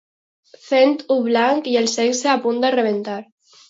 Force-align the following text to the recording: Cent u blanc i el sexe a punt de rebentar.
Cent 0.69 0.95
u 1.17 1.19
blanc 1.29 1.71
i 1.75 1.79
el 1.85 1.93
sexe 1.97 2.35
a 2.35 2.43
punt 2.49 2.63
de 2.69 2.77
rebentar. 2.81 3.25